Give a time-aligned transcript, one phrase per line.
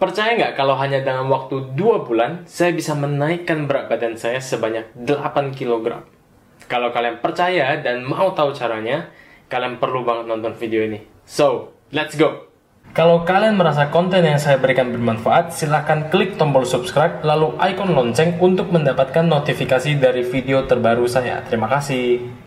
[0.00, 4.88] Percaya nggak kalau hanya dalam waktu 2 bulan, saya bisa menaikkan berat badan saya sebanyak
[4.96, 6.08] 8 kg.
[6.64, 9.12] Kalau kalian percaya dan mau tahu caranya,
[9.52, 11.04] kalian perlu banget nonton video ini.
[11.28, 12.48] So, let's go!
[12.96, 18.40] Kalau kalian merasa konten yang saya berikan bermanfaat, silahkan klik tombol subscribe lalu ikon lonceng
[18.40, 21.44] untuk mendapatkan notifikasi dari video terbaru saya.
[21.44, 22.39] Terima kasih.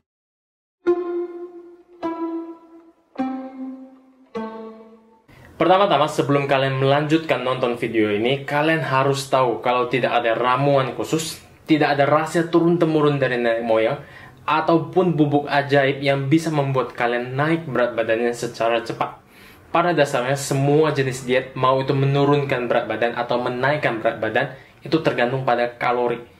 [5.53, 11.37] Pertama-tama, sebelum kalian melanjutkan nonton video ini, kalian harus tahu kalau tidak ada ramuan khusus,
[11.69, 14.01] tidak ada rahasia turun-temurun dari nenek moyang,
[14.49, 19.21] ataupun bubuk ajaib yang bisa membuat kalian naik berat badannya secara cepat.
[19.69, 24.97] Pada dasarnya semua jenis diet mau itu menurunkan berat badan atau menaikkan berat badan itu
[25.05, 26.32] tergantung pada kalori.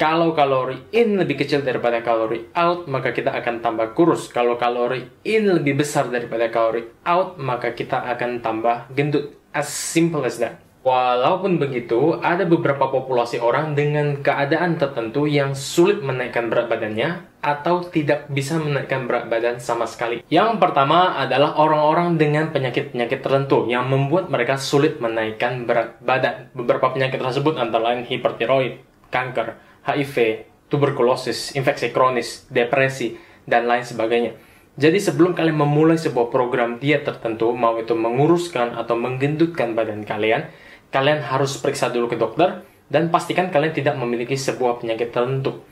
[0.00, 4.32] Kalau kalori in lebih kecil daripada kalori out, maka kita akan tambah kurus.
[4.32, 9.36] Kalau kalori in lebih besar daripada kalori out, maka kita akan tambah gendut.
[9.52, 10.56] As simple as that.
[10.80, 17.84] Walaupun begitu, ada beberapa populasi orang dengan keadaan tertentu yang sulit menaikkan berat badannya atau
[17.84, 20.24] tidak bisa menaikkan berat badan sama sekali.
[20.32, 26.48] Yang pertama adalah orang-orang dengan penyakit-penyakit tertentu yang membuat mereka sulit menaikkan berat badan.
[26.56, 28.80] Beberapa penyakit tersebut antara lain hipertiroid,
[29.12, 34.36] kanker, HIV, tuberkulosis, infeksi kronis, depresi, dan lain sebagainya.
[34.80, 40.48] Jadi sebelum kalian memulai sebuah program diet tertentu, mau itu menguruskan atau menggendutkan badan kalian,
[40.94, 45.62] kalian harus periksa dulu ke dokter dan pastikan kalian tidak memiliki sebuah penyakit tertentu.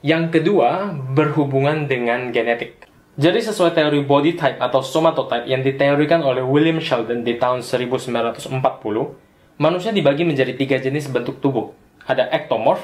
[0.00, 2.88] Yang kedua, berhubungan dengan genetik.
[3.20, 8.48] Jadi sesuai teori body type atau somatotype yang diteorikan oleh William Sheldon di tahun 1940,
[9.60, 11.76] manusia dibagi menjadi tiga jenis bentuk tubuh.
[12.08, 12.80] Ada ectomorph,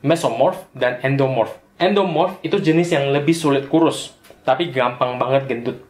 [0.00, 1.52] mesomorph, dan endomorph.
[1.76, 4.16] Endomorph itu jenis yang lebih sulit kurus,
[4.48, 5.84] tapi gampang banget gendut.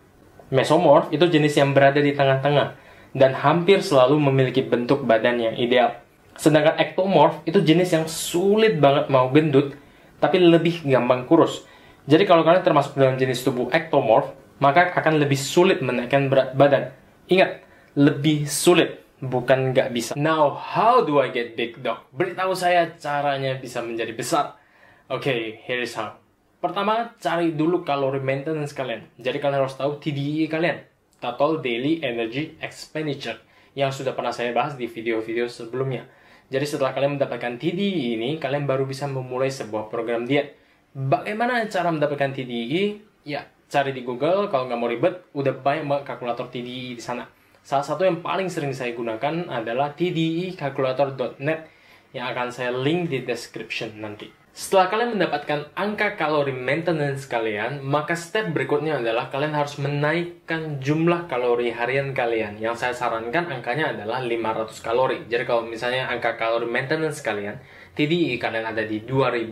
[0.50, 2.74] Mesomorph itu jenis yang berada di tengah-tengah,
[3.14, 5.94] dan hampir selalu memiliki bentuk badan yang ideal.
[6.36, 9.78] Sedangkan ectomorph itu jenis yang sulit banget mau gendut,
[10.20, 11.64] tapi lebih gampang kurus.
[12.06, 14.30] Jadi kalau kalian termasuk dalam jenis tubuh ectomorph,
[14.60, 16.92] maka akan lebih sulit menaikkan berat badan.
[17.26, 17.62] Ingat,
[17.96, 20.12] lebih sulit, bukan nggak bisa.
[20.18, 22.04] Now, how do I get big, dog?
[22.12, 24.60] Beritahu saya caranya bisa menjadi besar.
[25.06, 26.18] Oke, okay, here is how.
[26.58, 29.06] Pertama, cari dulu kalori maintenance kalian.
[29.20, 30.82] Jadi kalian harus tahu TDE kalian
[31.20, 33.38] Total Daily Energy Expenditure
[33.76, 36.08] yang sudah pernah saya bahas di video-video sebelumnya.
[36.48, 40.56] Jadi setelah kalian mendapatkan TDE ini, kalian baru bisa memulai sebuah program diet.
[40.96, 43.04] Bagaimana cara mendapatkan TDE?
[43.26, 47.28] Ya, cari di Google, kalau nggak mau ribet, udah banyak kalkulator TDE di sana.
[47.66, 51.66] Salah satu yang paling sering saya gunakan adalah tdecalculator.net
[52.14, 54.30] yang akan saya link di description nanti.
[54.54, 61.26] Setelah kalian mendapatkan angka kalori maintenance kalian, maka step berikutnya adalah kalian harus menaikkan jumlah
[61.26, 62.62] kalori harian kalian.
[62.62, 65.26] Yang saya sarankan angkanya adalah 500 kalori.
[65.26, 67.58] Jadi kalau misalnya angka kalori maintenance kalian,
[67.98, 69.50] TDI kalian ada di 2000,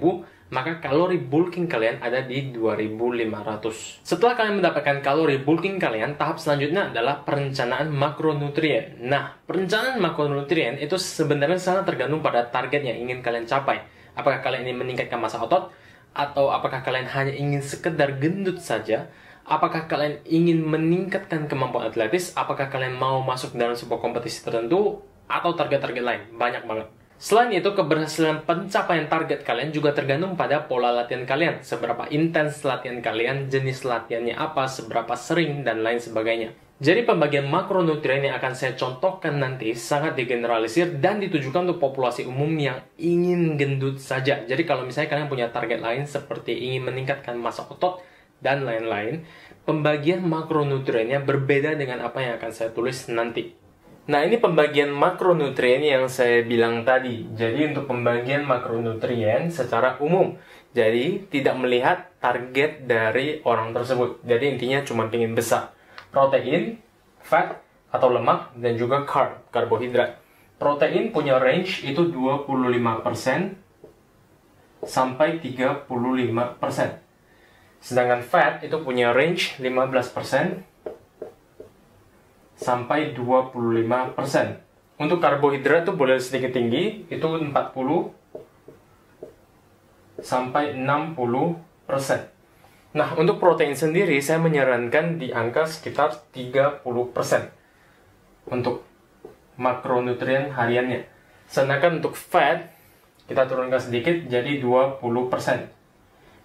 [0.52, 4.04] maka kalori bulking kalian ada di 2500.
[4.04, 9.00] Setelah kalian mendapatkan kalori bulking kalian, tahap selanjutnya adalah perencanaan makronutrien.
[9.00, 13.80] Nah, perencanaan makronutrien itu sebenarnya sangat tergantung pada target yang ingin kalian capai.
[14.14, 15.72] Apakah kalian ingin meningkatkan masa otot?
[16.14, 19.10] Atau apakah kalian hanya ingin sekedar gendut saja?
[19.44, 22.32] Apakah kalian ingin meningkatkan kemampuan atletis?
[22.32, 25.02] Apakah kalian mau masuk dalam sebuah kompetisi tertentu?
[25.26, 26.22] Atau target-target lain?
[26.36, 26.88] Banyak banget.
[27.14, 31.62] Selain itu, keberhasilan pencapaian target kalian juga tergantung pada pola latihan kalian.
[31.62, 36.52] Seberapa intens latihan kalian, jenis latihannya apa, seberapa sering, dan lain sebagainya.
[36.82, 42.50] Jadi pembagian makronutrien yang akan saya contohkan nanti sangat digeneralisir dan ditujukan untuk populasi umum
[42.58, 44.42] yang ingin gendut saja.
[44.42, 48.02] Jadi kalau misalnya kalian punya target lain seperti ingin meningkatkan massa otot
[48.42, 49.22] dan lain-lain,
[49.62, 53.63] pembagian makronutriennya berbeda dengan apa yang akan saya tulis nanti.
[54.04, 57.24] Nah ini pembagian makronutrien yang saya bilang tadi.
[57.32, 60.36] Jadi untuk pembagian makronutrien secara umum.
[60.76, 64.20] Jadi tidak melihat target dari orang tersebut.
[64.26, 65.72] Jadi intinya cuma ingin besar
[66.14, 66.78] protein,
[67.18, 67.58] fat
[67.90, 70.22] atau lemak, dan juga carb, karbohidrat.
[70.62, 73.58] Protein punya range itu 25%
[74.86, 77.02] sampai 35%.
[77.82, 80.73] Sedangkan fat itu punya range 15%
[82.58, 83.54] sampai 25%.
[84.94, 88.14] Untuk karbohidrat itu boleh sedikit tinggi, itu 40
[90.22, 92.30] sampai 60%.
[92.94, 96.86] Nah, untuk protein sendiri saya menyarankan di angka sekitar 30%
[98.46, 98.86] untuk
[99.58, 101.02] makronutrien hariannya.
[101.50, 102.70] Sedangkan untuk fat
[103.26, 105.02] kita turunkan sedikit jadi 20%.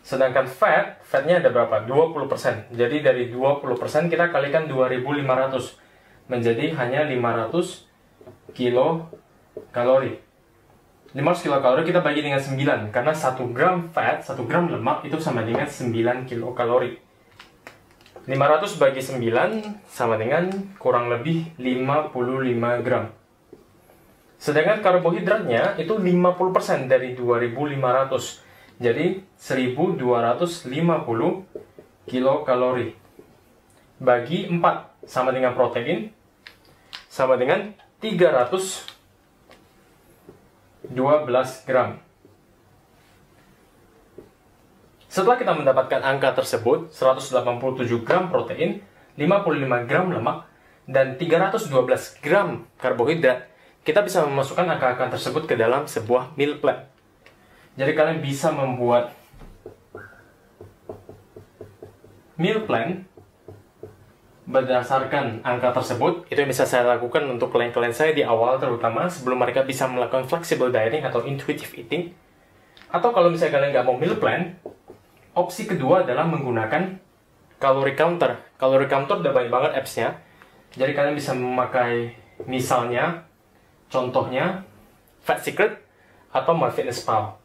[0.00, 1.84] Sedangkan fat, fatnya ada berapa?
[1.84, 2.72] 20%.
[2.72, 5.76] Jadi dari 20% kita kalikan 2500
[6.32, 7.84] menjadi hanya 500
[8.56, 9.12] kilo
[9.76, 10.31] kalori.
[11.12, 15.44] 500 kilokalori kita bagi dengan 9 karena 1 gram fat, 1 gram lemak itu sama
[15.44, 16.96] dengan 9 kilokalori.
[18.24, 20.48] 500 bagi 9 sama dengan
[20.80, 23.12] kurang lebih 55 gram.
[24.40, 28.80] Sedangkan karbohidratnya itu 50% dari 2500.
[28.80, 31.44] Jadi 1250
[32.08, 32.88] kilokalori.
[34.00, 36.08] Bagi 4 sama dengan protein
[37.12, 38.91] sama dengan 300
[40.90, 42.00] 12 gram.
[45.12, 48.80] Setelah kita mendapatkan angka tersebut, 187 gram protein,
[49.20, 50.48] 55 gram lemak,
[50.88, 51.68] dan 312
[52.24, 53.52] gram karbohidrat,
[53.84, 56.88] kita bisa memasukkan angka-angka tersebut ke dalam sebuah meal plan.
[57.76, 59.12] Jadi kalian bisa membuat
[62.40, 63.04] meal plan
[64.42, 69.38] berdasarkan angka tersebut, itu yang bisa saya lakukan untuk klien-klien saya di awal terutama sebelum
[69.38, 72.10] mereka bisa melakukan flexible dieting atau intuitive eating.
[72.90, 74.58] Atau kalau misalnya kalian nggak mau meal plan,
[75.32, 76.98] opsi kedua adalah menggunakan
[77.62, 78.34] calorie counter.
[78.58, 80.18] Calorie counter udah banyak banget apps-nya.
[80.74, 82.18] Jadi kalian bisa memakai
[82.50, 83.22] misalnya,
[83.86, 84.66] contohnya
[85.22, 85.78] Fat Secret
[86.34, 87.41] atau MyFitnessPal.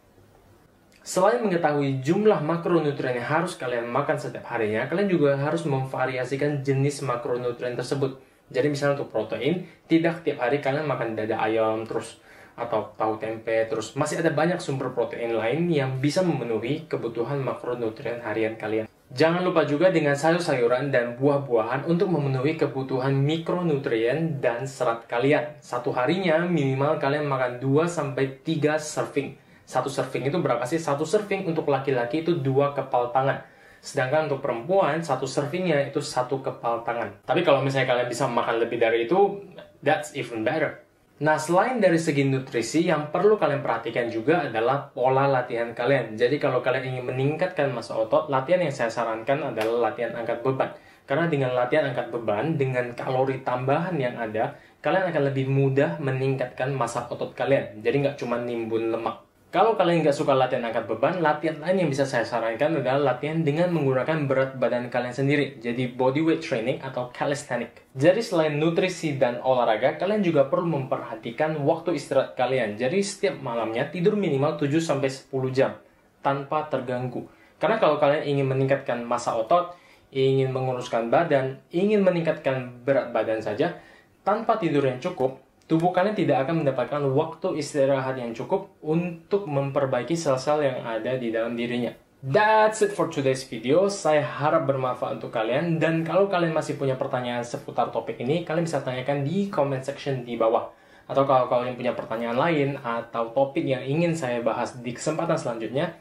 [1.08, 7.00] Selain mengetahui jumlah makronutrien yang harus kalian makan setiap harinya, kalian juga harus memvariasikan jenis
[7.08, 8.20] makronutrien tersebut.
[8.52, 12.20] Jadi misalnya untuk protein, tidak tiap hari kalian makan dada ayam terus
[12.60, 18.20] atau tahu tempe terus masih ada banyak sumber protein lain yang bisa memenuhi kebutuhan makronutrien
[18.28, 18.92] harian kalian.
[19.08, 25.56] Jangan lupa juga dengan sayur-sayuran dan buah-buahan untuk memenuhi kebutuhan mikronutrien dan serat kalian.
[25.64, 30.80] Satu harinya minimal kalian makan 2 sampai 3 serving satu serving itu berapa sih?
[30.80, 33.44] Satu serving untuk laki-laki itu dua kepal tangan.
[33.84, 37.12] Sedangkan untuk perempuan, satu servingnya itu satu kepal tangan.
[37.28, 39.44] Tapi kalau misalnya kalian bisa makan lebih dari itu,
[39.84, 40.88] that's even better.
[41.18, 46.16] Nah, selain dari segi nutrisi, yang perlu kalian perhatikan juga adalah pola latihan kalian.
[46.16, 50.72] Jadi, kalau kalian ingin meningkatkan masa otot, latihan yang saya sarankan adalah latihan angkat beban.
[51.10, 56.72] Karena dengan latihan angkat beban, dengan kalori tambahan yang ada, kalian akan lebih mudah meningkatkan
[56.72, 57.82] masa otot kalian.
[57.84, 59.27] Jadi, nggak cuma nimbun lemak.
[59.48, 63.48] Kalau kalian nggak suka latihan angkat beban, latihan lain yang bisa saya sarankan adalah latihan
[63.48, 65.56] dengan menggunakan berat badan kalian sendiri.
[65.64, 67.88] Jadi body weight training atau calisthenic.
[67.96, 72.76] Jadi selain nutrisi dan olahraga, kalian juga perlu memperhatikan waktu istirahat kalian.
[72.76, 75.80] Jadi setiap malamnya tidur minimal 7-10 jam
[76.20, 77.32] tanpa terganggu.
[77.56, 79.80] Karena kalau kalian ingin meningkatkan masa otot,
[80.12, 83.80] ingin menguruskan badan, ingin meningkatkan berat badan saja,
[84.28, 90.16] tanpa tidur yang cukup, tubuh kalian tidak akan mendapatkan waktu istirahat yang cukup untuk memperbaiki
[90.16, 91.92] sel-sel yang ada di dalam dirinya.
[92.24, 93.92] That's it for today's video.
[93.94, 98.66] Saya harap bermanfaat untuk kalian dan kalau kalian masih punya pertanyaan seputar topik ini, kalian
[98.66, 100.74] bisa tanyakan di comment section di bawah.
[101.06, 105.94] Atau kalau kalian punya pertanyaan lain atau topik yang ingin saya bahas di kesempatan selanjutnya,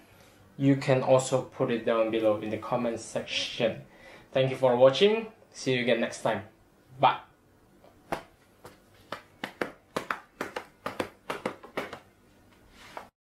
[0.56, 3.84] you can also put it down below in the comment section.
[4.32, 5.30] Thank you for watching.
[5.52, 6.48] See you again next time.
[6.96, 7.35] Bye.